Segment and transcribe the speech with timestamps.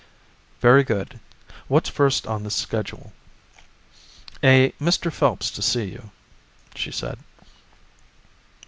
[0.61, 1.19] "Very good,
[1.67, 3.13] what's first on the schedule?"
[4.43, 5.13] "A Mr.
[5.13, 6.09] Phelps to see you,"
[6.73, 7.19] she said.